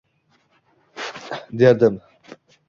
Derdim: 1.51 2.01